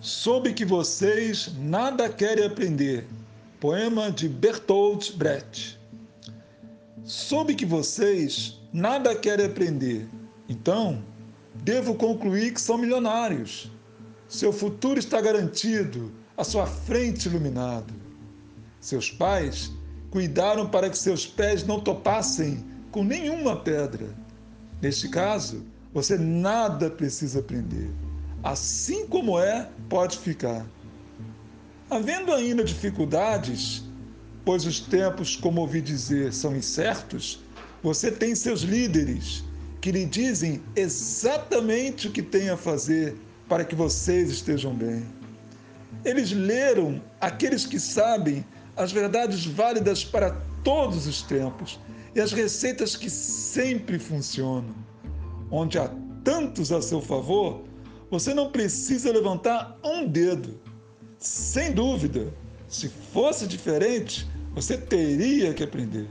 [0.00, 3.06] Soube que vocês nada querem aprender.
[3.60, 5.78] Poema de Bertolt Brecht.
[7.04, 10.08] Soube que vocês nada querem aprender.
[10.48, 11.04] Então,
[11.56, 13.70] devo concluir que são milionários.
[14.26, 17.92] Seu futuro está garantido, a sua frente iluminado.
[18.80, 19.70] Seus pais
[20.10, 24.08] cuidaram para que seus pés não topassem com nenhuma pedra.
[24.80, 25.62] Neste caso,
[25.92, 27.90] você nada precisa aprender
[28.42, 30.66] assim como é, pode ficar.
[31.90, 33.82] Havendo ainda dificuldades,
[34.44, 37.42] pois os tempos, como ouvi dizer, são incertos,
[37.82, 39.44] você tem seus líderes
[39.80, 43.16] que lhe dizem exatamente o que tem a fazer
[43.48, 45.04] para que vocês estejam bem.
[46.04, 48.44] Eles leram aqueles que sabem
[48.76, 50.30] as verdades válidas para
[50.62, 51.80] todos os tempos
[52.14, 54.74] e as receitas que sempre funcionam.
[55.50, 55.90] Onde há
[56.22, 57.64] tantos a seu favor,
[58.10, 60.58] você não precisa levantar um dedo.
[61.18, 62.32] Sem dúvida,
[62.66, 66.08] se fosse diferente, você teria que aprender.